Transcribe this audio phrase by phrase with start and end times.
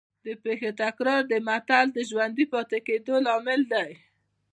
[0.25, 3.91] د پېښو تکرار د متل د ژوندي پاتې کېدو لامل دی